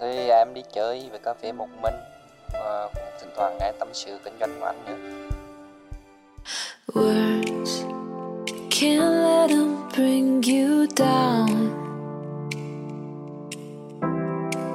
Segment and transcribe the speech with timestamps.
[0.00, 1.94] Thì à, em đi chơi về cà phê một mình
[2.52, 4.96] và cũng thỉnh thoảng nghe tâm sự kinh doanh của anh nữa.
[6.94, 7.84] Words
[8.70, 11.68] can't let them bring you down.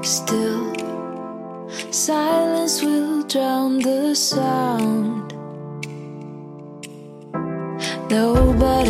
[0.04, 0.74] Still,
[1.92, 5.34] silence will drown the sound.
[8.10, 8.83] Nobody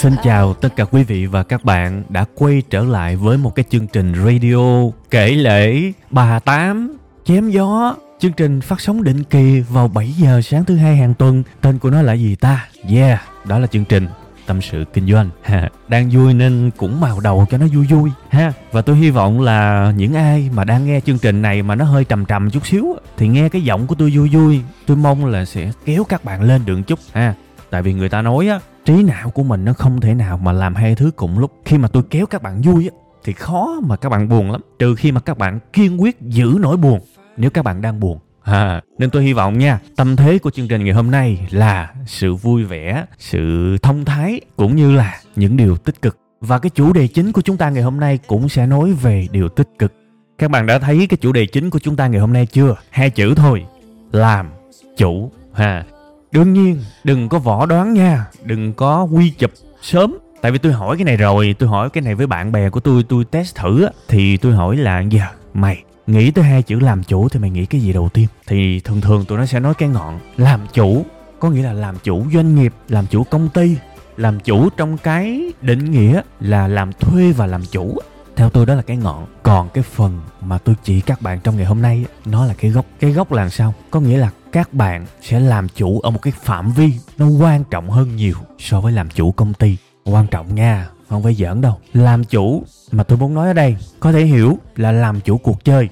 [0.00, 3.54] Xin chào tất cả quý vị và các bạn đã quay trở lại với một
[3.54, 7.96] cái chương trình radio kể lễ bà tám chém gió.
[8.18, 11.42] Chương trình phát sóng định kỳ vào 7 giờ sáng thứ hai hàng tuần.
[11.60, 12.68] Tên của nó là gì ta?
[12.88, 14.08] Yeah, đó là chương trình
[14.46, 15.30] tâm sự kinh doanh.
[15.42, 18.10] Ha, đang vui nên cũng màu đầu cho nó vui vui.
[18.28, 21.74] Ha, và tôi hy vọng là những ai mà đang nghe chương trình này mà
[21.74, 24.60] nó hơi trầm trầm chút xíu thì nghe cái giọng của tôi vui vui.
[24.86, 26.98] Tôi mong là sẽ kéo các bạn lên được chút.
[27.12, 27.34] Ha,
[27.70, 28.60] tại vì người ta nói á
[28.96, 31.78] trí não của mình nó không thể nào mà làm hai thứ cùng lúc khi
[31.78, 34.94] mà tôi kéo các bạn vui á thì khó mà các bạn buồn lắm trừ
[34.94, 37.00] khi mà các bạn kiên quyết giữ nỗi buồn
[37.36, 40.68] nếu các bạn đang buồn À, nên tôi hy vọng nha, tâm thế của chương
[40.68, 45.56] trình ngày hôm nay là sự vui vẻ, sự thông thái cũng như là những
[45.56, 46.18] điều tích cực.
[46.40, 49.26] Và cái chủ đề chính của chúng ta ngày hôm nay cũng sẽ nói về
[49.30, 49.92] điều tích cực.
[50.38, 52.76] Các bạn đã thấy cái chủ đề chính của chúng ta ngày hôm nay chưa?
[52.90, 53.66] Hai chữ thôi,
[54.12, 54.50] làm
[54.96, 55.30] chủ.
[55.52, 55.84] Ha,
[56.32, 59.50] đương nhiên đừng có võ đoán nha, đừng có quy chụp
[59.82, 60.18] sớm.
[60.40, 62.80] Tại vì tôi hỏi cái này rồi tôi hỏi cái này với bạn bè của
[62.80, 63.90] tôi tôi test thử á.
[64.08, 67.66] Thì tôi hỏi là giờ mày nghĩ tới hai chữ làm chủ thì mày nghĩ
[67.66, 68.26] cái gì đầu tiên?
[68.46, 71.04] Thì thường thường tụi nó sẽ nói cái ngọn làm chủ.
[71.40, 73.76] Có nghĩa là làm chủ doanh nghiệp làm chủ công ty
[74.16, 77.98] làm chủ trong cái định nghĩa là làm thuê và làm chủ
[78.40, 79.26] theo tôi đó là cái ngọn.
[79.42, 82.70] Còn cái phần mà tôi chỉ các bạn trong ngày hôm nay nó là cái
[82.70, 82.86] gốc.
[83.00, 83.74] Cái gốc là sao?
[83.90, 87.64] Có nghĩa là các bạn sẽ làm chủ ở một cái phạm vi nó quan
[87.70, 89.76] trọng hơn nhiều so với làm chủ công ty.
[90.04, 91.78] Quan trọng nha, không phải giỡn đâu.
[91.92, 95.64] Làm chủ mà tôi muốn nói ở đây, có thể hiểu là làm chủ cuộc
[95.64, 95.88] chơi.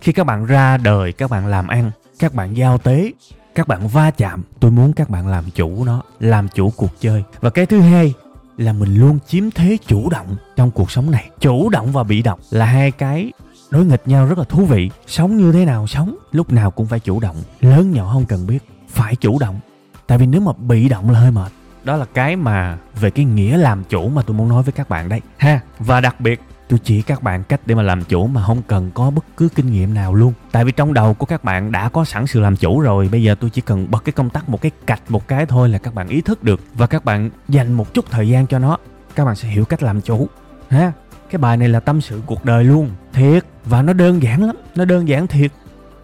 [0.00, 3.12] Khi các bạn ra đời, các bạn làm ăn, các bạn giao tế,
[3.54, 7.24] các bạn va chạm, tôi muốn các bạn làm chủ nó, làm chủ cuộc chơi.
[7.40, 8.14] Và cái thứ hai
[8.62, 11.30] là mình luôn chiếm thế chủ động trong cuộc sống này.
[11.40, 13.32] Chủ động và bị động là hai cái
[13.70, 14.90] đối nghịch nhau rất là thú vị.
[15.06, 17.36] Sống như thế nào sống, lúc nào cũng phải chủ động.
[17.60, 18.58] Lớn nhỏ không cần biết,
[18.88, 19.60] phải chủ động.
[20.06, 21.52] Tại vì nếu mà bị động là hơi mệt.
[21.84, 24.88] Đó là cái mà về cái nghĩa làm chủ mà tôi muốn nói với các
[24.88, 26.40] bạn đây ha, và đặc biệt
[26.72, 29.48] tôi chỉ các bạn cách để mà làm chủ mà không cần có bất cứ
[29.54, 30.32] kinh nghiệm nào luôn.
[30.52, 33.22] Tại vì trong đầu của các bạn đã có sẵn sự làm chủ rồi, bây
[33.22, 35.78] giờ tôi chỉ cần bật cái công tắc một cái cạch một cái thôi là
[35.78, 38.76] các bạn ý thức được và các bạn dành một chút thời gian cho nó.
[39.14, 40.28] Các bạn sẽ hiểu cách làm chủ.
[40.68, 40.92] Ha,
[41.30, 42.90] cái bài này là tâm sự cuộc đời luôn.
[43.12, 45.50] Thiệt, và nó đơn giản lắm, nó đơn giản thiệt.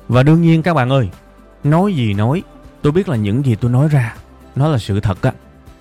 [0.09, 1.11] Và đương nhiên các bạn ơi,
[1.65, 2.43] nói gì nói,
[2.83, 4.15] tôi biết là những gì tôi nói ra,
[4.57, 5.33] nó là sự thật á.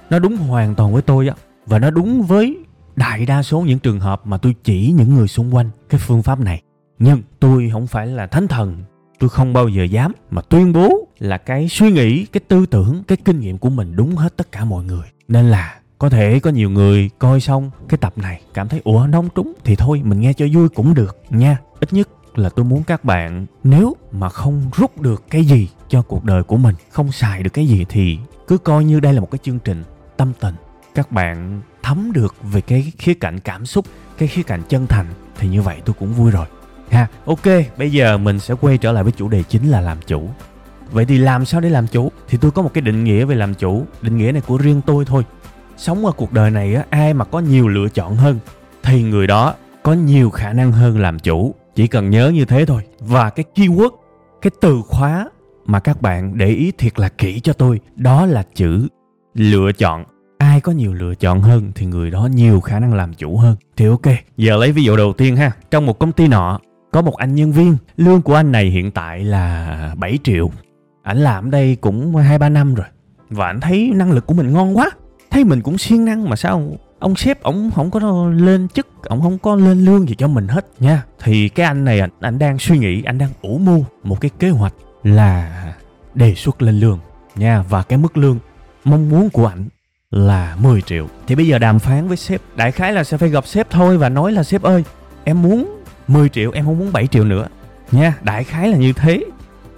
[0.09, 2.57] Nó đúng hoàn toàn với tôi á, và nó đúng với
[2.97, 6.23] đại đa số những trường hợp mà tôi chỉ những người xung quanh cái phương
[6.23, 6.61] pháp này.
[6.99, 8.83] Nhưng tôi không phải là thánh thần.
[9.19, 13.03] Tôi không bao giờ dám mà tuyên bố là cái suy nghĩ, cái tư tưởng,
[13.07, 15.05] cái kinh nghiệm của mình đúng hết tất cả mọi người.
[15.27, 19.07] Nên là có thể có nhiều người coi xong cái tập này, cảm thấy, ủa,
[19.07, 19.53] nó không trúng?
[19.63, 21.57] Thì thôi, mình nghe cho vui cũng được nha.
[21.79, 26.01] Ít nhất là tôi muốn các bạn, nếu mà không rút được cái gì cho
[26.01, 29.21] cuộc đời của mình, không xài được cái gì thì cứ coi như đây là
[29.21, 29.83] một cái chương trình
[30.17, 30.55] tâm tình.
[30.95, 33.85] Các bạn thấm được về cái khía cạnh cảm xúc,
[34.17, 35.05] cái khía cạnh chân thành,
[35.37, 36.45] thì như vậy tôi cũng vui rồi.
[36.89, 37.45] Ha, ok,
[37.77, 40.29] bây giờ mình sẽ quay trở lại với chủ đề chính là làm chủ.
[40.91, 42.11] Vậy thì làm sao để làm chủ?
[42.27, 43.85] Thì tôi có một cái định nghĩa về làm chủ.
[44.01, 45.23] Định nghĩa này của riêng tôi thôi.
[45.77, 48.39] Sống ở cuộc đời này á, ai mà có nhiều lựa chọn hơn,
[48.83, 51.55] thì người đó có nhiều khả năng hơn làm chủ.
[51.75, 52.81] Chỉ cần nhớ như thế thôi.
[52.99, 53.91] Và cái keyword,
[54.41, 55.29] cái từ khóa
[55.65, 58.87] mà các bạn để ý thiệt là kỹ cho tôi, đó là chữ
[59.33, 60.05] lựa chọn
[60.57, 63.55] ai có nhiều lựa chọn hơn thì người đó nhiều khả năng làm chủ hơn.
[63.75, 64.05] Thì ok,
[64.37, 65.51] giờ lấy ví dụ đầu tiên ha.
[65.71, 66.59] Trong một công ty nọ,
[66.91, 67.77] có một anh nhân viên.
[67.97, 70.51] Lương của anh này hiện tại là 7 triệu.
[71.03, 72.85] Ảnh làm đây cũng hai ba năm rồi.
[73.29, 74.89] Và anh thấy năng lực của mình ngon quá.
[75.31, 79.21] Thấy mình cũng siêng năng mà sao ông sếp ổng không có lên chức ổng
[79.21, 81.03] không có lên lương gì cho mình hết nha.
[81.23, 84.49] Thì cái anh này anh đang suy nghĩ anh đang ủ mưu một cái kế
[84.49, 84.73] hoạch
[85.03, 85.63] là
[86.13, 86.99] đề xuất lên lương
[87.35, 87.61] nha.
[87.69, 88.39] Và cái mức lương
[88.83, 89.67] mong muốn của ảnh
[90.11, 91.07] là 10 triệu.
[91.27, 92.41] Thì bây giờ đàm phán với sếp.
[92.55, 94.83] Đại khái là sẽ phải gặp sếp thôi và nói là, sếp ơi,
[95.23, 97.47] em muốn 10 triệu, em không muốn 7 triệu nữa.
[97.91, 99.23] Nha, đại khái là như thế.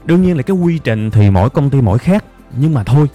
[0.05, 2.25] Đương nhiên là cái quy trình thì mỗi công ty mỗi khác.
[2.57, 3.07] Nhưng mà thôi,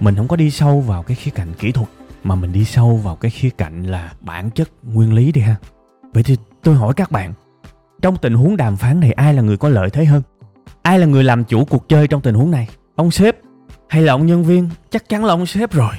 [0.00, 1.88] mình không có đi sâu vào cái khía cạnh kỹ thuật,
[2.24, 5.56] mà mình đi sâu vào cái khía cạnh là bản chất nguyên lý đi ha.
[6.14, 7.32] Vậy thì tôi hỏi các bạn,
[8.02, 10.22] trong tình huống đàm phán này, ai là người có lợi thế hơn?
[10.82, 12.68] Ai là người làm chủ cuộc chơi trong tình huống này?
[12.96, 13.36] Ông sếp
[13.88, 14.68] hay là ông nhân viên?
[14.90, 15.94] Chắc chắn là ông sếp rồi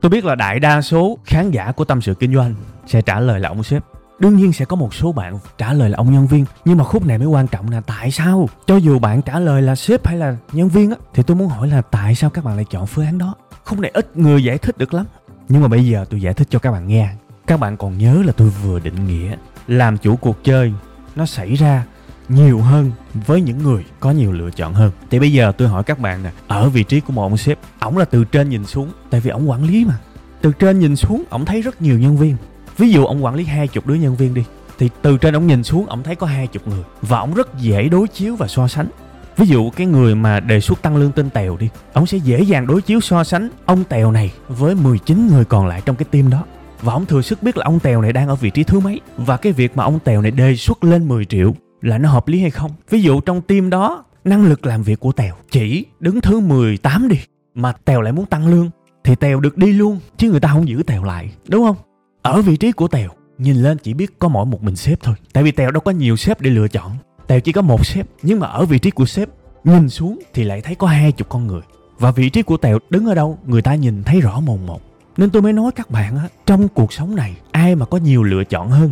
[0.00, 2.54] tôi biết là đại đa số khán giả của tâm sự kinh doanh
[2.86, 3.84] sẽ trả lời là ông sếp.
[4.18, 6.84] Đương nhiên sẽ có một số bạn trả lời là ông nhân viên, nhưng mà
[6.84, 8.48] khúc này mới quan trọng là tại sao?
[8.66, 11.48] Cho dù bạn trả lời là sếp hay là nhân viên á, thì tôi muốn
[11.48, 13.34] hỏi là tại sao các bạn lại chọn phương án đó?
[13.64, 15.06] Khúc này ít người giải thích được lắm.
[15.48, 17.08] Nhưng mà bây giờ tôi giải thích cho các bạn nghe.
[17.46, 19.36] Các bạn còn nhớ là tôi vừa định nghĩa,
[19.66, 20.72] làm chủ cuộc chơi,
[21.16, 21.84] nó xảy ra
[22.30, 22.92] nhiều hơn
[23.26, 24.90] với những người có nhiều lựa chọn hơn.
[25.10, 27.58] Thì bây giờ tôi hỏi các bạn nè, ở vị trí của một ông sếp,
[27.80, 29.94] ổng là từ trên nhìn xuống, tại vì ổng quản lý mà.
[30.40, 32.36] Từ trên nhìn xuống, ổng thấy rất nhiều nhân viên.
[32.78, 34.44] Ví dụ ông quản lý hai chục đứa nhân viên đi,
[34.78, 36.84] thì từ trên ông nhìn xuống ông thấy có hai chục người.
[37.02, 38.88] Và ông rất dễ đối chiếu và so sánh.
[39.36, 42.40] Ví dụ cái người mà đề xuất tăng lương tên tèo đi ông sẽ dễ
[42.40, 46.06] dàng đối chiếu so sánh ông tèo này với 19 người còn lại trong cái
[46.10, 46.44] team đó.
[46.82, 49.00] Và ông thừa sức biết là ông tèo này đang ở vị trí thứ mấy.
[49.16, 52.28] Và cái việc mà ông tèo này đề xuất lên 10 triệu là nó hợp
[52.28, 52.70] lý hay không?
[52.90, 57.08] Ví dụ trong team đó, năng lực làm việc của tèo chỉ đứng thứ 18
[57.08, 57.18] đi,
[57.54, 58.70] mà tèo lại muốn tăng lương,
[59.04, 61.76] thì tèo được đi luôn, chứ người ta không giữ tèo lại, đúng không?
[62.22, 65.14] Ở vị trí của tèo, nhìn lên chỉ biết có mỗi một mình sếp thôi.
[65.32, 66.92] Tại vì tèo đâu có nhiều sếp để lựa chọn,
[67.26, 69.28] tèo chỉ có một sếp, nhưng mà ở vị trí của sếp,
[69.64, 71.62] nhìn xuống thì lại thấy có hai chục con người.
[71.98, 74.80] Và vị trí của tèo đứng ở đâu, người ta nhìn thấy rõ mồn một.
[75.16, 78.22] Nên tôi mới nói các bạn á, trong cuộc sống này, ai mà có nhiều
[78.22, 78.90] lựa chọn hơn?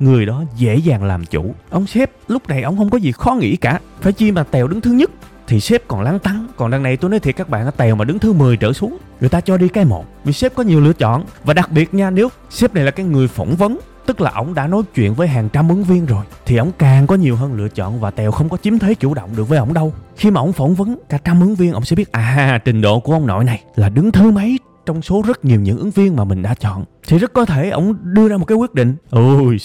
[0.00, 1.54] Người đó dễ dàng làm chủ.
[1.70, 3.80] Ông sếp, lúc này ông không có gì khó nghĩ cả.
[4.00, 5.10] Phải chi mà tèo đứng thứ nhất,
[5.46, 8.04] thì sếp còn lắng tăng còn đằng này tôi nói thiệt các bạn, tèo mà
[8.04, 10.04] đứng thứ 10 trở xuống, người ta cho đi cái một.
[10.24, 11.24] Vì sếp có nhiều lựa chọn.
[11.44, 14.54] Và đặc biệt nha, nếu sếp này là cái người phỏng vấn, tức là ổng
[14.54, 17.54] đã nói chuyện với hàng trăm ứng viên rồi, thì ổng càng có nhiều hơn
[17.54, 19.92] lựa chọn và tèo không có chiếm thế chủ động được với ổng đâu.
[20.16, 23.00] Khi mà ổng phỏng vấn cả trăm ứng viên ổng sẽ biết à trình độ
[23.00, 26.16] của ông nội này là đứng thứ mấy trong số rất nhiều những ứng viên
[26.16, 26.84] mà mình đã chọn.
[27.06, 28.96] Thì rất có thể ổng đưa ra một cái quyết định.
[29.10, 29.58] Ôi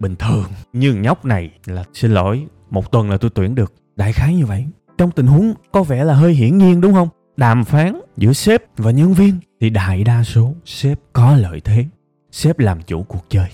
[0.00, 0.44] bình thường.
[0.72, 3.72] Nhưng nhóc này là, xin lỗi, một tuần là tôi tuyển được.
[3.96, 4.66] Đại khái như vậy.
[4.98, 7.08] Trong tình huống có vẻ là hơi hiển nhiên đúng không?
[7.36, 9.34] Đàm phán giữa sếp và nhân viên.
[9.60, 11.84] Thì đại đa số sếp có lợi thế.
[12.32, 13.46] Sếp làm chủ cuộc chơi.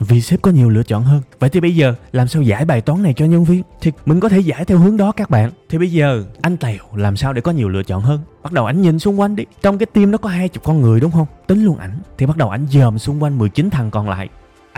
[0.00, 1.22] Vì sếp có nhiều lựa chọn hơn.
[1.38, 3.62] Vậy thì bây giờ làm sao giải bài toán này cho nhân viên?
[3.80, 5.50] Thì mình có thể giải theo hướng đó các bạn.
[5.68, 8.20] Thì bây giờ anh tèo làm sao để có nhiều lựa chọn hơn?
[8.42, 9.44] Bắt đầu ảnh nhìn xung quanh đi.
[9.62, 11.26] Trong cái team nó có hai chục con người đúng không?
[11.46, 11.98] Tính luôn ảnh.
[12.18, 14.28] Thì bắt đầu ảnh dòm xung quanh 19 thằng còn lại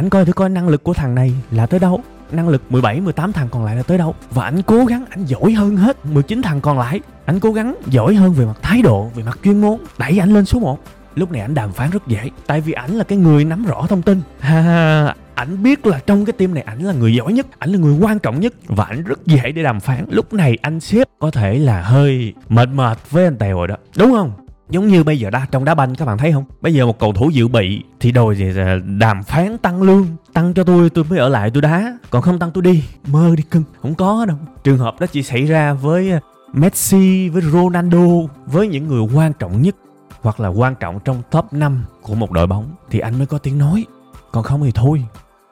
[0.01, 2.01] ảnh coi thử coi năng lực của thằng này là tới đâu.
[2.33, 4.15] Năng lực 17, 18 thằng còn lại là tới đâu.
[4.31, 7.01] Và ảnh cố gắng ảnh giỏi hơn hết 19 thằng còn lại.
[7.25, 9.79] Ảnh cố gắng giỏi hơn về mặt thái độ về mặt chuyên môn.
[9.99, 10.79] Đẩy ảnh lên số 1
[11.15, 13.87] lúc này ảnh đàm phán rất dễ tại vì ảnh là cái người nắm rõ
[13.89, 14.21] thông tin.
[14.41, 15.15] Ha.
[15.35, 17.99] Ảnh biết là trong cái team này ảnh là người giỏi nhất ảnh là người
[18.01, 20.05] quan trọng nhất và ảnh rất dễ để đàm phán.
[20.11, 23.77] Lúc này anh sếp có thể là hơi mệt mệt với anh tèo rồi đó.
[23.97, 24.33] Đúng không?
[24.71, 26.45] Giống như bây giờ đá trong đá banh, các bạn thấy không?
[26.61, 28.53] Bây giờ một cầu thủ dự bị thì đòi gì
[28.99, 31.99] đàm phán tăng lương, tăng cho tôi tôi mới ở lại tôi đá.
[32.11, 33.63] Còn không tăng tôi đi, mơ đi cưng.
[33.83, 34.37] Không có đâu.
[34.65, 36.21] Trường hợp đó chỉ xảy ra với ờ,
[36.53, 38.07] Messi, với Ronaldo,
[38.47, 39.77] với những người quan trọng nhất,
[40.21, 43.39] hoặc là quan trọng trong top 5 của một đội bóng, thì anh mới có
[43.39, 43.85] tiếng nói.
[44.33, 45.05] Còn không thì thôi,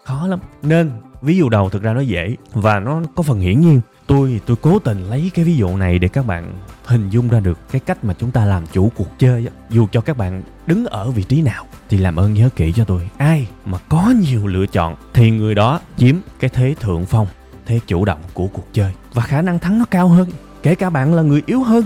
[0.05, 0.41] khó lắm.
[0.63, 0.91] Nên,
[1.23, 4.57] ví dụ đầu thực ra nó dễ và nó có phần hiển nhiên tôi tôi
[4.63, 6.53] cố tình lấy cái ví dụ này để các bạn
[6.85, 9.53] hình dung ra được cái cách mà chúng ta làm chủ cuộc chơi á.
[9.71, 12.85] Dù cho các bạn đứng ở vị trí nào thì làm ơn nhớ kỹ cho
[12.85, 13.09] tôi.
[13.17, 17.27] Ai mà có nhiều lựa chọn thì người đó chiếm cái thế thượng phong,
[17.67, 18.93] thế chủ động của cuộc chơi.
[19.15, 20.31] Và khả năng thắng nó cao hơn,
[20.63, 21.85] kể cả bạn là người yếu hơn.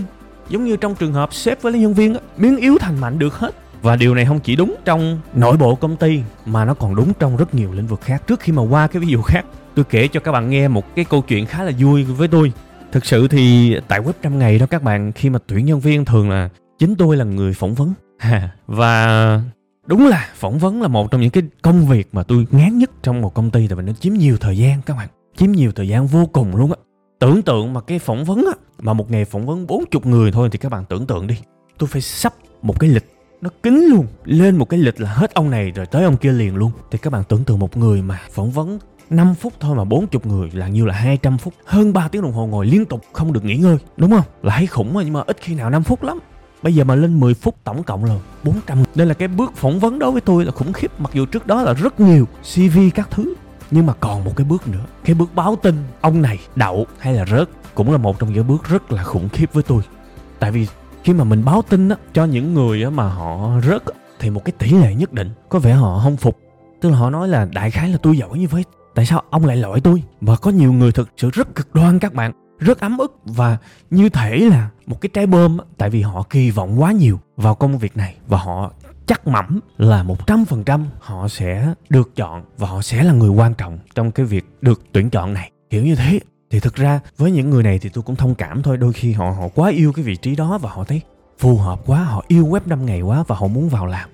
[0.48, 3.34] Giống như trong trường hợp sếp với nhân viên á biến yếu thành mạnh được
[3.34, 6.94] hết và điều này không chỉ đúng trong nội bộ công ty, mà nó còn
[6.94, 8.22] đúng trong rất nhiều lĩnh vực khác.
[8.26, 10.94] Trước khi mà qua cái ví dụ khác, tôi kể cho các bạn nghe một
[10.94, 12.52] cái câu chuyện khá là vui với tôi.
[12.92, 16.04] Thực sự thì tại web trăm ngày đó các bạn, khi mà tuyển nhân viên
[16.04, 16.48] thường là
[16.78, 17.92] chính tôi là người phỏng vấn.
[18.66, 19.40] Và
[19.86, 22.90] đúng là phỏng vấn là một trong những cái công việc mà tôi ngán nhất
[23.02, 25.08] trong một công ty tại vì nó chiếm nhiều thời gian các bạn.
[25.36, 26.76] Chiếm nhiều thời gian vô cùng luôn á.
[27.20, 30.48] Tưởng tượng mà cái phỏng vấn á, mà một ngày phỏng vấn 40 người thôi
[30.52, 31.36] thì các bạn tưởng tượng đi.
[31.78, 33.04] Tôi phải sắp một cái lịch
[33.42, 34.06] nó kín luôn.
[34.24, 36.72] Lên một cái lịch là hết ông này rồi tới ông kia liền luôn.
[36.90, 38.78] Thì các bạn tưởng tượng một người mà phỏng vấn
[39.10, 41.54] 5 phút thôi mà 40 người là như là 200 phút.
[41.64, 44.24] Hơn 3 tiếng đồng hồ ngồi liên tục không được nghỉ ngơi, đúng không?
[44.42, 46.18] Là thấy khủng mà nhưng mà ít khi nào 5 phút lắm.
[46.62, 49.78] Bây giờ mà lên 10 phút tổng cộng là 400 Nên là cái bước phỏng
[49.78, 52.78] vấn đối với tôi là khủng khiếp, Mặc dù trước đó là rất nhiều CV
[52.94, 53.34] các thứ,
[53.70, 54.84] Nhưng mà còn một cái bước nữa.
[55.04, 58.46] Cái bước báo tin ông này đậu hay là rớt Cũng là một trong những
[58.46, 59.82] bước rất là khủng khiếp với tôi.
[60.38, 60.66] Tại vì
[61.04, 64.30] khi mà mình báo tin á, cho những người á, mà họ rớt á, thì
[64.30, 66.38] một cái tỷ lệ nhất định có vẻ họ không phục.
[66.80, 69.46] Tức là họ nói là đại khái là tôi giỏi như vậy tại sao ông
[69.46, 70.02] lại loại tôi?
[70.20, 73.56] Và có nhiều người thực sự rất cực đoan các bạn rất ấm ức và
[73.90, 77.20] như thể là một cái trái bơm á, tại vì họ kỳ vọng quá nhiều
[77.36, 78.16] vào công việc này.
[78.28, 78.72] Và họ
[79.06, 83.12] chắc mẩm là một trăm phần trăm họ sẽ được chọn và họ sẽ là
[83.12, 85.50] người quan trọng trong cái việc được tuyển chọn này.
[85.70, 86.20] Kiểu như thế
[86.52, 88.76] thì thực ra, với những người này thì tôi cũng thông cảm thôi.
[88.76, 91.00] Đôi khi họ họ quá yêu cái vị trí đó và họ thấy
[91.38, 94.08] phù hợp quá, họ yêu web 5 ngày quá và họ muốn vào làm.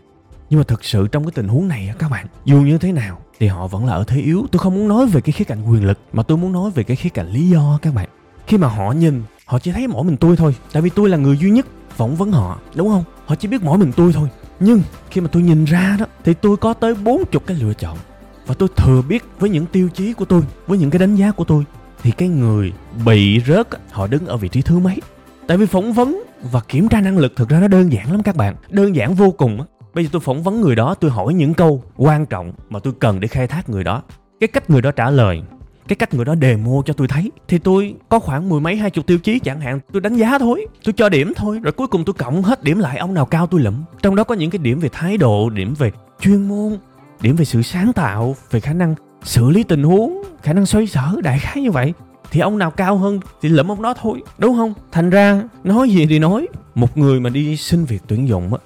[0.50, 3.18] Nhưng mà thực sự trong cái tình huống này các bạn, dù như thế nào
[3.38, 4.46] thì họ vẫn là ở thế yếu.
[4.52, 6.82] Tôi không muốn nói về cái khía cạnh quyền lực, mà tôi muốn nói về
[6.82, 8.08] cái khía cạnh lý do, các bạn.
[8.46, 10.56] Khi mà họ nhìn, họ chỉ thấy mỗi mình tôi thôi.
[10.72, 11.66] Tại vì tôi là người duy nhất
[11.96, 13.04] phỏng vấn họ, đúng không?
[13.26, 14.28] Họ chỉ biết mỗi mình tôi thôi.
[14.60, 17.98] Nhưng khi mà tôi nhìn ra đó, thì tôi có tới 40 cái lựa chọn.
[18.46, 21.32] Và tôi thừa biết với những tiêu chí của tôi, với những cái đánh giá
[21.32, 21.64] của tôi
[22.02, 22.72] thì cái người
[23.04, 25.00] bị rớt họ đứng ở vị trí thứ mấy?
[25.46, 28.22] Tại vì phỏng vấn và kiểm tra năng lực thực ra nó đơn giản lắm
[28.22, 28.56] các bạn.
[28.70, 29.60] Đơn giản vô cùng
[29.94, 32.92] bây giờ tôi phỏng vấn người đó, tôi hỏi những câu quan trọng mà tôi
[32.98, 34.02] cần để khai thác người đó.
[34.40, 35.42] Cái cách người đó trả lời,
[35.88, 38.90] cái cách người đó demo cho tôi thấy, thì tôi có khoảng mười mấy, hai
[38.90, 39.80] chục tiêu chí chẳng hạn.
[39.92, 42.78] Tôi đánh giá thôi, tôi cho điểm thôi, rồi cuối cùng tôi cộng hết điểm
[42.78, 43.74] lại, ông nào cao tôi lụm.
[44.02, 45.90] Trong đó có những cái điểm về thái độ, điểm về
[46.20, 46.78] chuyên môn,
[47.20, 50.86] điểm về sự sáng tạo, về khả năng xử lý tình huống, khả năng xoay
[50.86, 51.92] sở, đại khái như vậy.
[52.30, 54.74] Thì ông nào cao hơn thì lẫm ông đó thôi, đúng không?
[54.92, 56.48] Thành ra, nói gì thì nói.
[56.74, 58.60] Một người mà đi xin việc tuyển dụng á,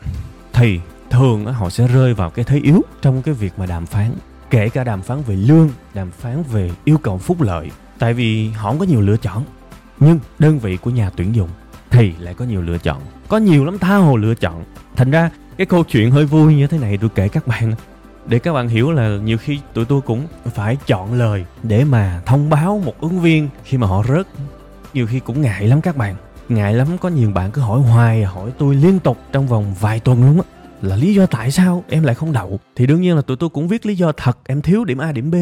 [0.52, 0.80] thì
[1.10, 4.10] thường họ sẽ rơi vào cái thế yếu trong cái việc mà đàm phán.
[4.50, 7.70] Kể cả đàm phán về lương, đàm phán về yêu cầu phúc lợi.
[7.98, 9.44] Tại vì họ không có nhiều lựa chọn.
[10.00, 11.48] Nhưng đơn vị của nhà tuyển dụng
[11.90, 13.00] thì lại có nhiều lựa chọn.
[13.28, 14.64] Có nhiều lắm tha hồ lựa chọn.
[14.96, 17.72] Thành ra, cái câu chuyện hơi vui như thế này, tôi kể các bạn
[18.26, 22.22] để các bạn hiểu là nhiều khi tụi tôi cũng phải chọn lời để mà
[22.26, 24.26] thông báo một ứng viên khi mà họ rớt.
[24.94, 26.16] Nhiều khi cũng ngại lắm các bạn.
[26.48, 30.00] Ngại lắm, có nhiều bạn cứ hỏi hoài, hỏi tôi liên tục trong vòng vài
[30.00, 30.46] tuần luôn á.
[30.82, 32.60] Là lý do tại sao em lại không đậu?
[32.76, 35.12] Thì đương nhiên là tụi tôi cũng viết lý do thật, em thiếu điểm a,
[35.12, 35.34] điểm b.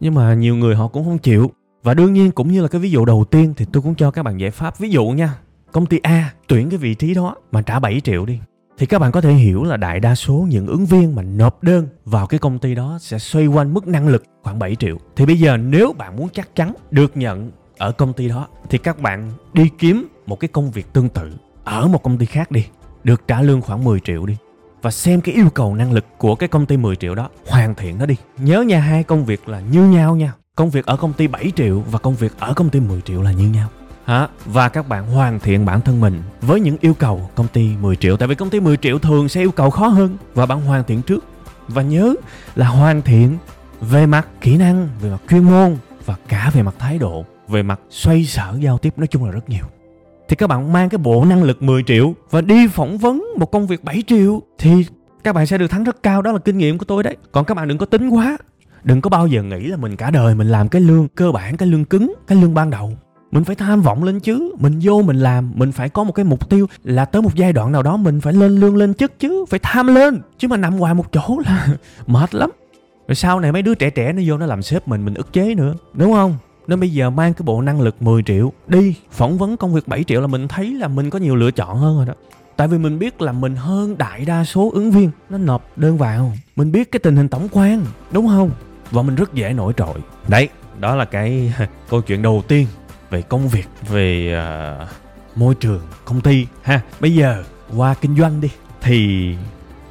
[0.00, 1.50] Nhưng mà nhiều người họ cũng không chịu.
[1.82, 4.10] Và đương nhiên cũng như là cái ví dụ đầu tiên thì tôi cũng cho
[4.10, 4.78] các bạn giải pháp.
[4.78, 5.34] Ví dụ nha,
[5.72, 8.38] công ty a tuyển cái vị trí đó mà trả 7 triệu đi
[8.80, 11.62] thì các bạn có thể hiểu là đại đa số những ứng viên mà nộp
[11.62, 14.96] đơn vào cái công ty đó sẽ xoay quanh mức năng lực khoảng 7 triệu.
[15.16, 18.78] Thì bây giờ nếu bạn muốn chắc chắn được nhận ở công ty đó thì
[18.78, 21.32] các bạn đi kiếm một cái công việc tương tự
[21.64, 22.66] ở một công ty khác đi,
[23.04, 24.36] được trả lương khoảng 10 triệu đi
[24.82, 27.74] và xem cái yêu cầu năng lực của cái công ty 10 triệu đó hoàn
[27.74, 28.16] thiện nó đi.
[28.38, 30.32] Nhớ nha hai công việc là như nhau nha.
[30.54, 33.22] Công việc ở công ty 7 triệu và công việc ở công ty 10 triệu
[33.22, 33.68] là như nhau
[34.10, 34.28] hả?
[34.44, 37.96] Và các bạn hoàn thiện bản thân mình với những yêu cầu công ty 10
[37.96, 38.16] triệu.
[38.16, 40.84] Tại vì công ty 10 triệu thường sẽ yêu cầu khó hơn và bạn hoàn
[40.84, 41.24] thiện trước.
[41.68, 42.14] Và nhớ
[42.54, 43.38] là hoàn thiện
[43.80, 45.76] về mặt kỹ năng, về mặt chuyên môn
[46.06, 49.30] và cả về mặt thái độ, về mặt xoay sở giao tiếp, nói chung là
[49.30, 49.64] rất nhiều.
[50.28, 53.50] Thì các bạn mang cái bộ năng lực 10 triệu và đi phỏng vấn một
[53.52, 54.86] công việc 7 triệu thì
[55.24, 56.22] các bạn sẽ được thắng rất cao.
[56.22, 57.16] Đó là kinh nghiệm của tôi đấy.
[57.32, 58.38] Còn các bạn đừng có tính quá.
[58.84, 61.56] Đừng có bao giờ nghĩ là mình cả đời mình làm cái lương cơ bản,
[61.56, 62.92] cái lương cứng, cái lương ban đầu
[63.32, 64.52] mình phải tham vọng lên chứ.
[64.58, 65.52] Mình vô mình làm.
[65.54, 68.20] Mình phải có một cái mục tiêu là tới một giai đoạn nào đó mình
[68.20, 69.44] phải lên lương lên chức chứ.
[69.48, 70.20] Phải tham lên.
[70.38, 71.68] Chứ mà nằm hoài một chỗ là
[72.06, 72.50] mệt lắm.
[73.08, 75.32] Rồi sau này mấy đứa trẻ trẻ nó vô nó làm sếp mình mình ức
[75.32, 75.74] chế nữa.
[75.94, 76.36] Đúng không?
[76.66, 79.88] Nên bây giờ mang cái bộ năng lực 10 triệu đi, phỏng vấn công việc
[79.88, 82.14] 7 triệu là mình thấy là mình có nhiều lựa chọn hơn rồi đó.
[82.56, 85.10] Tại vì mình biết là mình hơn đại đa số ứng viên.
[85.30, 86.32] Nó nộp đơn vào.
[86.56, 88.50] Mình biết cái tình hình tổng quan, đúng không?
[88.90, 89.94] Và mình rất dễ nổi trội.
[90.28, 90.48] Đấy,
[90.80, 91.54] đó là cái
[91.90, 92.66] câu chuyện đầu tiên
[93.10, 94.36] về công việc về
[94.82, 94.88] uh,
[95.36, 96.80] môi trường công ty ha.
[97.00, 97.44] Bây giờ
[97.76, 98.48] qua kinh doanh đi
[98.80, 99.28] thì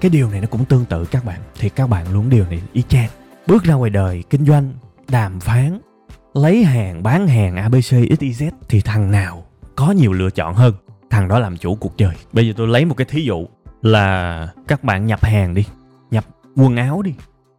[0.02, 1.40] cái điều này nó cũng tương tự các bạn.
[1.60, 3.10] Thì các bạn luôn điều này y chang.
[3.48, 4.74] Bước ra ngoài đời kinh doanh
[5.08, 5.80] đàm phán
[6.34, 9.46] lấy hàng bán hàng abc xyz thì thằng nào
[9.76, 10.74] có nhiều lựa chọn hơn?
[11.10, 13.48] Thằng đó làm chủ cuộc chơi bây giờ tôi lấy một cái thí dụ
[13.82, 15.66] là các bạn nhập hàng đi
[16.12, 17.14] nhập quần áo đi.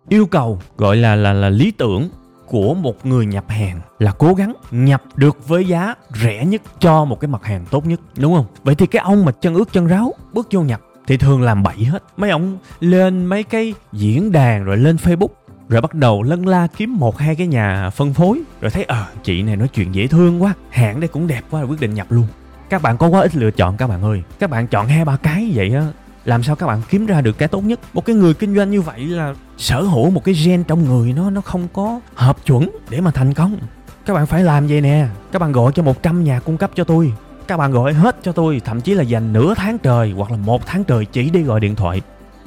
[0.08, 2.08] Yêu cầu gọi là là là lý tưởng
[2.50, 7.04] của một người nhập hàng là cố gắng nhập được với giá rẻ nhất cho
[7.04, 8.00] một cái mặt hàng tốt nhất.
[8.16, 8.46] Đúng không?
[8.62, 11.62] Vậy thì cái ông mà chân ướt chân ráo bước vô nhập thì thường làm
[11.62, 12.02] bậy hết.
[12.16, 15.28] Mấy ông lên mấy cái diễn đàn rồi lên facebook
[15.68, 19.06] rồi bắt đầu lân la kiếm một hai cái nhà phân phối rồi thấy ờ
[19.22, 21.94] chị này nói chuyện dễ thương quá hãng đây cũng đẹp quá rồi quyết định
[21.94, 22.26] nhập luôn.
[22.70, 24.22] Các bạn có quá ít lựa chọn các bạn ơi.
[24.38, 25.86] Các bạn chọn hai ba cái vậy á
[26.30, 27.80] làm sao các bạn kiếm ra được cái tốt nhất?
[27.92, 31.12] Một cái người kinh doanh như vậy là sở hữu một cái gen trong người
[31.12, 33.58] nó nó không có hợp chuẩn để mà thành công.
[34.06, 35.06] Các bạn phải làm vậy nè.
[35.32, 37.12] Các bạn gọi cho 100 nhà cung cấp cho tôi.
[37.46, 40.36] Các bạn gọi hết cho tôi, thậm chí là dành nửa tháng trời hoặc là
[40.36, 42.00] một tháng trời chỉ đi gọi điện thoại.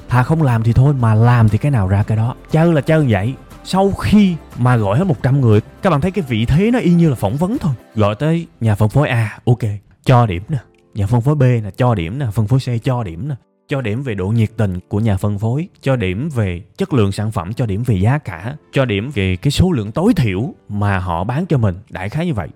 [0.10, 2.36] Thà không làm thì thôi, mà làm thì cái nào ra cái đó.
[2.52, 3.34] Chơi là chơi vậy.
[3.63, 6.94] Sau khi mà gọi hết 100 người, các bạn thấy cái vị thế nó y
[6.94, 7.74] như là phỏng vấn thôi.
[7.96, 9.60] Gọi tới nhà phân phối a, ok,
[10.06, 10.58] cho điểm nè.
[10.94, 12.25] Nhà phân phối b là cho điểm nè.
[12.34, 13.36] Phân phối c, cho điểm nè
[13.67, 17.12] cho điểm về độ nhiệt tình của nhà phân phối, cho điểm về chất lượng
[17.12, 20.53] sản phẩm, cho điểm về giá cả, cho điểm về cái số lượng tối thiểu
[20.70, 21.75] mà họ bán cho mình.
[21.89, 22.48] Đại khái như vậy.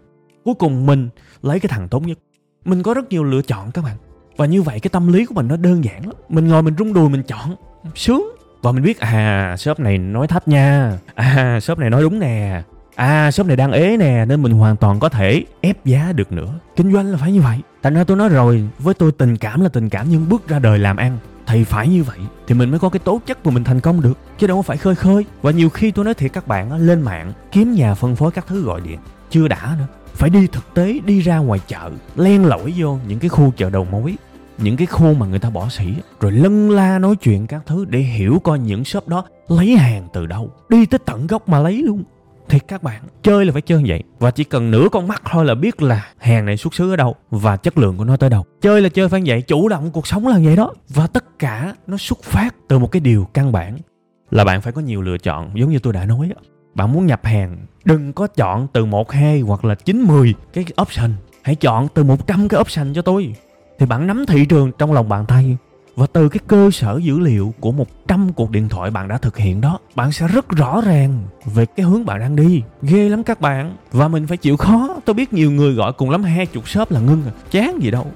[0.46, 1.10] Cuối cùng mình
[1.42, 2.20] lấy cái thằng tốt nhất.
[2.66, 3.98] Mình có rất nhiều lựa chọn các bạn.
[4.38, 6.16] Và như vậy cái tâm lý của mình nó đơn giản lắm.
[6.30, 7.56] Mình ngồi mình rung đùi mình chọn
[7.96, 8.36] sướng.
[8.62, 10.98] Và mình biết à shop này nói thấp nha.
[11.16, 12.62] À shop này nói đúng nè
[12.98, 16.32] à shop này đang ế nè, nên mình hoàn toàn có thể ép giá được
[16.32, 16.54] nữa.
[16.76, 17.60] Kinh doanh là phải như vậy.
[17.84, 20.60] Thành ra tôi nói rồi, với tôi tình cảm là tình cảm, nhưng bước ra
[20.60, 23.52] đời làm ăn thì phải như vậy, thì mình mới có cái tố chất mà
[23.52, 24.18] mình thành công được.
[24.38, 25.26] Chứ đâu có phải khơi khơi.
[25.42, 28.48] Và nhiều khi tôi nói thiệt các bạn lên mạng, kiếm nhà phân phối các
[28.48, 29.00] thứ gọi điện,
[29.30, 29.88] chưa đã nữa.
[30.14, 33.70] Phải đi thực tế, đi ra ngoài chợ, len lỏi vô những cái khu chợ
[33.70, 34.16] đầu mối,
[34.58, 35.86] những cái khu mà người ta bỏ sỉ
[36.20, 40.08] rồi lân la nói chuyện các thứ để hiểu coi những shop đó lấy hàng
[40.14, 42.04] từ đâu, đi tới tận gốc mà lấy luôn
[42.50, 44.04] thì các bạn, chơi là phải chơi như vậy.
[44.20, 46.96] Và chỉ cần nửa con mắt thôi là biết là hàng này xuất xứ ở
[46.96, 48.46] đâu và chất lượng của nó tới đâu.
[48.62, 50.74] Chơi là chơi phải như vậy, chủ động cuộc sống là như vậy đó.
[50.90, 53.78] Và tất cả nó xuất phát từ một cái điều căn bản
[54.32, 56.30] là bạn phải có nhiều lựa chọn, giống như tôi đã nói
[56.78, 60.66] bạn muốn nhập hàng, đừng có chọn từ một, hai hoặc là chín, mười cái
[60.82, 61.12] option.
[61.42, 63.34] Hãy chọn từ 100 cái option cho tôi.
[63.80, 65.58] Thì bạn nắm thị trường trong lòng bàn tay
[65.98, 69.38] và từ cái cơ sở dữ liệu của 100 cuộc điện thoại bạn đã thực
[69.38, 72.64] hiện đó, bạn sẽ rất rõ ràng về cái hướng bạn đang đi.
[72.82, 73.76] Ghê lắm các bạn.
[73.92, 74.96] Và mình phải chịu khó.
[75.06, 77.32] Tôi biết nhiều người gọi cùng lắm, hai chục shop là ngưng à.
[77.52, 78.08] chán gì đâu.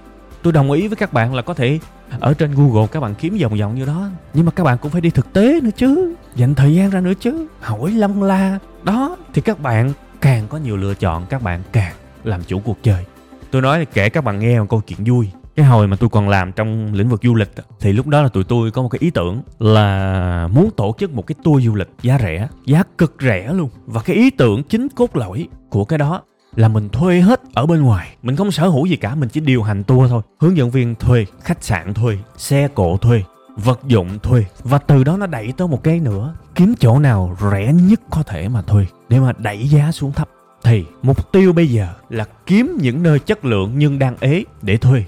[0.42, 1.80] Tôi đồng ý với các bạn là có thể
[2.20, 4.10] ở trên google các bạn kiếm vòng vòng như đó.
[4.34, 6.16] Nhưng mà các bạn cũng phải đi thực tế nữa chứ.
[6.36, 7.48] Dành thời gian ra nữa chứ.
[7.62, 8.60] Hỏi lăng la.
[8.84, 12.78] Đó, thì các bạn càng có nhiều lựa chọn, các bạn càng làm chủ cuộc
[12.84, 13.06] chơi.
[13.52, 16.10] Tôi nói là kể các bạn nghe một câu chuyện vui cái hồi mà tôi
[16.10, 18.89] còn làm trong lĩnh vực du lịch thì lúc đó là tụi tôi có một
[18.89, 22.84] cái ý tưởng là muốn tổ chức một cái tour du lịch giá rẻ, giá
[22.98, 23.70] cực rẻ luôn.
[23.86, 26.22] Và cái ý tưởng chính cốt lõi của cái đó
[26.55, 28.15] là mình thuê hết ở bên ngoài.
[28.24, 30.22] Mình không sở hữu gì cả, mình chỉ điều hành tour thôi.
[30.39, 33.24] Hướng dẫn viên thuê, khách sạn thuê, xe cộ thuê,
[33.55, 34.46] vật dụng thuê.
[34.63, 38.24] Và từ đó nó đẩy tới một cái nữa, kiếm chỗ nào rẻ nhất có
[38.24, 40.29] thể mà thuê, để mà đẩy giá xuống thấp.
[40.63, 44.78] Thì mục tiêu bây giờ là kiếm những nơi chất lượng nhưng đang ế để
[44.78, 45.04] thuê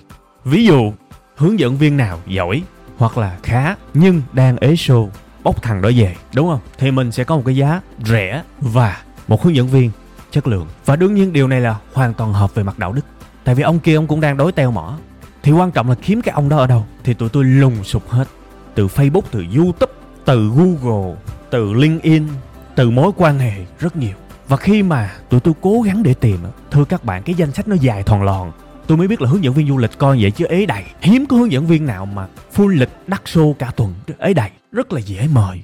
[0.45, 0.93] ví dụ,
[1.35, 2.63] hướng dẫn viên nào giỏi
[2.97, 5.09] hoặc là khá nhưng đang ế show
[5.43, 6.59] bốc thằng đó về, đúng không?
[6.77, 9.91] Thì mình sẽ có một cái giá rẻ và một hướng dẫn viên
[10.31, 10.67] chất lượng.
[10.85, 13.05] Và đương nhiên điều này là hoàn toàn hợp về mặt đạo đức.
[13.43, 14.97] Tại vì ông kia ông cũng đang đối teo mỏ.
[15.43, 16.85] Thì quan trọng là kiếm cái ông đó ở đâu?
[17.03, 18.27] Thì tụi tôi lùng sục hết.
[18.75, 19.93] Từ facebook, từ youtube,
[20.25, 21.15] từ google,
[21.49, 22.27] từ linkedin,
[22.75, 24.15] từ mối quan hệ rất nhiều.
[24.47, 26.39] Và khi mà tụi tôi cố gắng để tìm
[26.71, 28.51] thưa các bạn, cái danh sách nó dài thòn lòn
[28.87, 31.25] tôi mới biết là hướng dẫn viên du lịch coi vậy chứ ế đầy hiếm
[31.25, 34.93] có hướng dẫn viên nào mà full lịch đắt show cả tuần ế đầy rất
[34.93, 35.63] là dễ mời.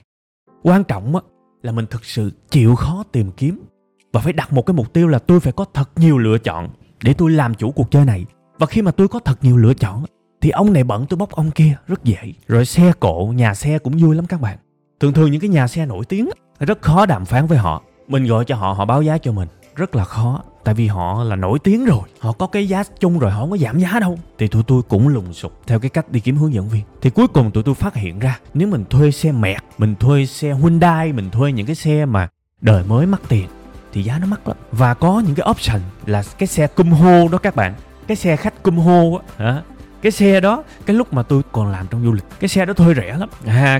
[0.63, 1.21] Quan trọng á,
[1.63, 3.63] là mình thực sự chịu khó tìm kiếm.
[4.13, 6.69] Và phải đặt một cái mục tiêu là tôi phải có thật nhiều lựa chọn
[7.03, 8.25] để tôi làm chủ cuộc chơi này.
[8.59, 10.05] Và khi mà tôi có thật nhiều lựa chọn
[10.41, 12.33] thì ông này bận tôi bóc ông kia, rất dễ.
[12.47, 14.57] Rồi xe cộ, nhà xe cũng vui lắm các bạn.
[14.99, 16.29] Thường thường những cái nhà xe nổi tiếng
[16.59, 17.83] rất khó đàm phán với họ.
[18.07, 19.47] Mình gọi cho họ họ báo giá cho mình.
[19.75, 22.01] Rất là khó tại vì họ là nổi tiếng rồi.
[22.19, 24.19] Họ có cái giá chung rồi họ không có giảm giá đâu.
[24.37, 26.83] Thì tụi tôi cũng lùng sục theo cái cách đi kiếm hướng dẫn viên.
[27.01, 30.25] Thì cuối cùng tụi tôi phát hiện ra nếu mình thuê xe mẹt mình thuê
[30.25, 32.27] xe hyundai mình thuê những cái xe mà
[32.61, 33.47] đời mới mắc tiền
[33.93, 34.57] thì giá nó mắc lắm.
[34.71, 37.73] Và có những cái option là cái xe cung hô đó các bạn.
[38.07, 39.61] Cái xe khách cung hô á hả?
[40.01, 42.73] cái xe đó cái lúc mà tôi còn làm trong du lịch cái xe đó
[42.73, 43.29] thuê rẻ lắm.
[43.45, 43.79] À,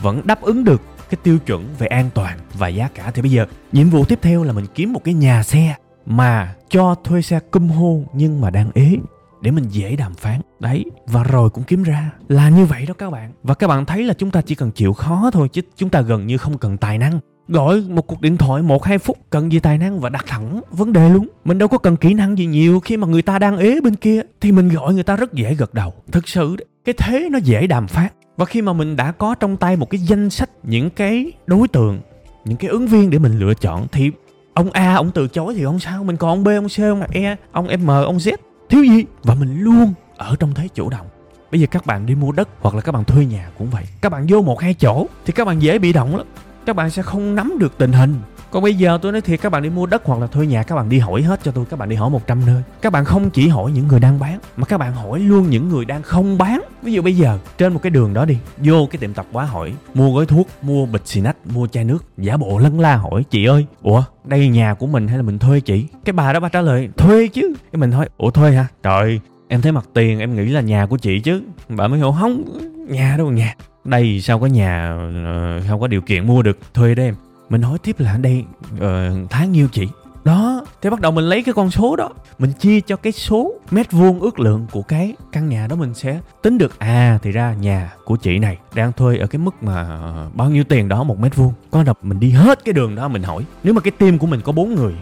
[0.00, 3.10] vẫn đáp ứng được cái tiêu chuẩn về an toàn và giá cả.
[3.14, 5.74] Thì bây giờ nhiệm vụ tiếp theo là mình kiếm một cái nhà xe
[6.06, 8.96] mà cho thuê xe cung hô nhưng mà đang ế,
[9.40, 10.40] để mình dễ đàm phán.
[10.60, 12.10] Đấy, và rồi cũng kiếm ra.
[12.28, 13.32] Là như vậy đó các bạn.
[13.42, 16.00] Và các bạn thấy là chúng ta chỉ cần chịu khó thôi chứ chúng ta
[16.00, 17.20] gần như không cần tài năng.
[17.48, 20.60] Gọi một cuộc điện thoại một hai phút cần gì tài năng và đặt thẳng
[20.70, 21.28] vấn đề luôn.
[21.44, 23.94] Mình đâu có cần kỹ năng gì nhiều khi mà người ta đang ế bên
[23.96, 25.92] kia thì mình gọi người ta rất dễ gật đầu.
[26.12, 28.08] Thực sự, cái thế nó dễ đàm phán.
[28.36, 31.68] Và khi mà mình đã có trong tay một cái danh sách những cái đối
[31.68, 32.00] tượng,
[32.44, 34.10] những cái ứng viên để mình lựa chọn thì
[34.54, 36.04] ông A, ông từ chối thì không sao?
[36.04, 38.36] Mình còn ông B, ông C, ông E ông M, ông Z.
[38.68, 39.04] Thiếu gì?
[39.22, 41.06] Và mình luôn ở trong thế chủ động.
[41.50, 43.84] Bây giờ các bạn đi mua đất hoặc là các bạn thuê nhà cũng vậy.
[44.00, 46.26] Các bạn vô một hai chỗ thì các bạn dễ bị động lắm.
[46.66, 48.14] Các bạn sẽ không nắm được tình hình
[48.54, 50.62] còn bây giờ tôi nói thiệt các bạn đi mua đất hoặc là thuê nhà
[50.62, 51.64] các bạn đi hỏi hết cho tôi.
[51.70, 52.62] Các bạn đi hỏi 100 nơi.
[52.82, 55.68] Các bạn không chỉ hỏi những người đang bán mà các bạn hỏi luôn những
[55.68, 56.62] người đang không bán.
[56.82, 59.44] Ví dụ bây giờ trên một cái đường đó đi vô cái tiệm tạp hóa
[59.44, 62.04] hỏi mua gói thuốc mua bịch xì nách mua chai nước.
[62.18, 65.38] Giả bộ lân la hỏi chị ơi ủa đây nhà của mình hay là mình
[65.38, 65.86] thuê chị?
[66.04, 67.54] Cái bà đó bà trả lời thuê chứ.
[67.72, 68.66] Cái mình hỏi ủa thuê hả?
[68.82, 71.42] Trời em thấy mặt tiền em nghĩ là nhà của chị chứ.
[71.68, 72.44] Bà mới hiểu không
[72.88, 73.54] nhà đâu nhà.
[73.84, 77.14] Đây sao có nhà ờ, không có điều kiện mua được thuê đấy em
[77.48, 78.44] mình hỏi tiếp là đây
[78.80, 79.88] ờ, uh, tháng nhiêu chị?
[80.24, 83.52] Đó thì bắt đầu mình lấy cái con số đó mình chia cho cái số
[83.70, 86.78] mét vuông ước lượng của cái căn nhà đó mình sẽ tính được.
[86.78, 90.50] À thì ra nhà của chị này đang thuê ở cái mức mà ờ, bao
[90.50, 91.52] nhiêu tiền đó một mét vuông.
[91.70, 93.44] Có đập mình đi hết cái đường đó mình hỏi.
[93.62, 94.94] Nếu mà cái team của mình có bốn người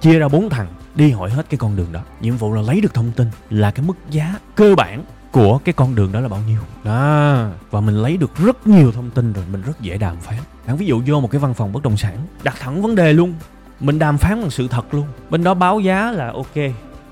[0.00, 2.00] chia ra bốn thằng đi hỏi hết cái con đường đó.
[2.20, 5.04] Nhiệm vụ là lấy được thông tin là cái mức giá cơ bản
[5.36, 6.58] của cái con đường đó là bao nhiêu?
[6.84, 7.48] Đó.
[7.70, 10.38] Và mình lấy được rất nhiều thông tin rồi mình rất dễ đàm phán.
[10.66, 13.12] Bạn ví dụ vô một cái văn phòng bất động sản đặt thẳng vấn đề
[13.12, 13.34] luôn.
[13.80, 15.06] Mình đàm phán bằng sự thật luôn.
[15.30, 16.54] Bên đó báo giá là ok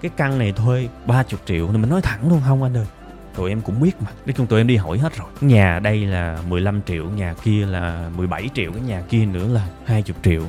[0.02, 2.86] cái căn này thuê 30 triệu thì mình nói thẳng luôn không anh ơi
[3.36, 4.10] tụi em cũng biết mà.
[4.26, 5.28] Nói chung tụi em đi hỏi hết rồi.
[5.40, 9.68] Nhà đây là 15 triệu nhà kia là 17 triệu cái nhà kia nữa là
[9.84, 10.42] 20 triệu.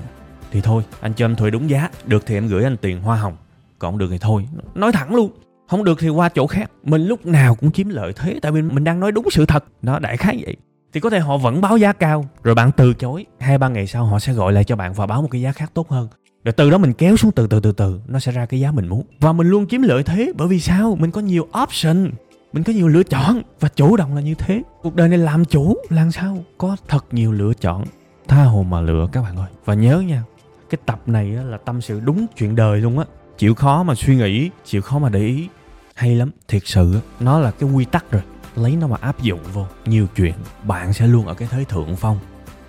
[0.52, 1.90] Thì thôi anh cho em thuê đúng giá.
[2.06, 3.38] Được thì em gửi anh tiền hoa hồng.
[3.80, 4.48] Còn được thì thôi.
[4.76, 5.32] Nói thẳng luôn
[5.68, 6.72] không được thì qua chỗ khác.
[6.84, 9.66] Mình lúc nào cũng chiếm lợi thế, tại vì mình đang nói đúng sự thật.
[9.82, 10.56] Nó đại khái vậy.
[10.94, 13.26] Thì có thể họ vẫn báo giá cao, rồi bạn từ chối.
[13.40, 15.52] Hai, ba ngày sau họ sẽ gọi lại cho bạn và báo một cái giá
[15.52, 16.08] khác tốt hơn.
[16.44, 18.02] Rồi từ đó mình kéo xuống từ từ từ từ.
[18.08, 19.04] Nó sẽ ra cái giá mình muốn.
[19.20, 20.98] Và mình luôn chiếm lợi thế, bởi vì sao?
[21.00, 22.12] Mình có nhiều option.
[22.54, 23.42] Mình có nhiều lựa chọn.
[23.60, 24.62] Và chủ động là như thế.
[24.82, 26.38] Cuộc đời này làm chủ, làm sao?
[26.58, 27.84] Có thật nhiều lựa chọn.
[28.28, 29.48] Tha hồ mà lựa các bạn ơi.
[29.66, 30.24] Và nhớ nha,
[30.70, 33.06] cái tập này là tâm sự đúng chuyện đời luôn á
[33.38, 35.48] chịu khó mà suy nghĩ, chịu khó mà để ý.
[35.96, 38.22] Hay lắm, thiệt sự, nó là cái quy tắc rồi.
[38.56, 41.96] Lấy nó mà áp dụng vô, nhiều chuyện bạn sẽ luôn ở cái thế thượng
[41.96, 42.20] phong,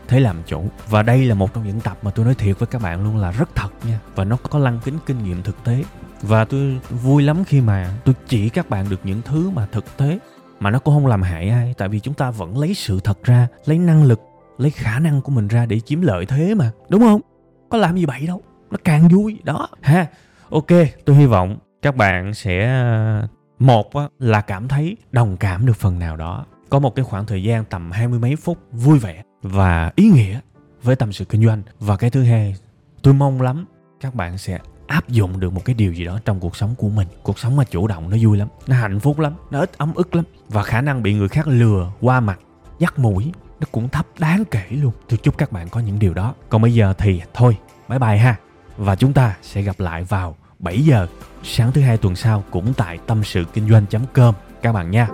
[0.08, 0.68] thế làm chủ.
[0.88, 3.16] Và đây là một trong những tập mà tôi nói thiệt với các bạn luôn
[3.16, 4.00] là rất thật nha.
[4.14, 5.84] Và nó có lăng kính kinh nghiệm thực tế.
[6.22, 9.96] Và tôi vui lắm khi mà tôi chỉ các bạn được những thứ mà thực
[9.96, 10.18] tế,
[10.60, 11.74] mà nó cũng không làm hại ai.
[11.78, 14.20] Tại vì chúng ta vẫn lấy sự thật ra, lấy năng lực,
[14.58, 17.20] lấy khả năng của mình ra để chiếm lợi thế mà, đúng không?
[17.68, 19.68] Có làm gì bậy đâu, nó càng vui, đó.
[19.80, 20.06] Ha
[20.50, 20.66] ok,
[21.04, 23.28] tôi hy vọng các bạn sẽ ờ,
[23.58, 26.44] một là cảm thấy đồng cảm được phần nào đó.
[26.70, 30.08] Có một cái khoảng thời gian tầm hai mươi mấy phút vui vẻ và ý
[30.08, 30.40] nghĩa
[30.82, 31.62] với tâm sự kinh doanh.
[31.78, 32.56] Và cái thứ hai,
[33.02, 33.64] tôi mong lắm
[34.00, 36.88] các bạn sẽ áp dụng được một cái điều gì đó trong cuộc sống của
[36.88, 37.08] mình.
[37.22, 39.94] Cuộc sống mà chủ động nó vui lắm, nó hạnh phúc lắm, nó ít ấm
[39.94, 40.24] ức lắm.
[40.48, 42.40] Và khả năng bị người khác lừa qua mặt,
[42.78, 44.92] dắt mũi, nó cũng thấp đáng kể luôn.
[45.08, 46.34] Tôi chúc các bạn có những điều đó.
[46.48, 47.56] Còn bây giờ thì thôi,
[47.88, 48.36] bye bye ha
[48.76, 51.06] và chúng ta sẽ gặp lại vào 7 giờ
[51.42, 55.08] sáng thứ hai tuần sau cũng tại tâm sự kinh doanh.com các bạn nha.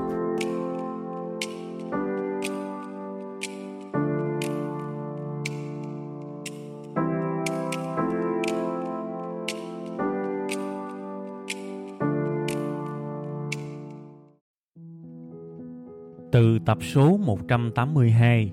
[16.32, 18.52] Từ tập số 182,